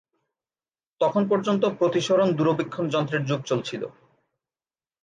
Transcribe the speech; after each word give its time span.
তখন 1.01 1.21
পর্যন্ত 1.29 1.63
প্রতিসরণ 1.79 2.29
দূরবীক্ষণ 2.31 2.85
যন্ত্রের 2.89 3.23
যুগ 3.25 3.39
চলছিল। 3.45 3.83